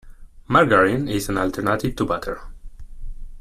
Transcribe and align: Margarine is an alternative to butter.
Margarine 0.47 1.07
is 1.07 1.29
an 1.29 1.37
alternative 1.37 1.95
to 1.97 2.05
butter. 2.05 2.41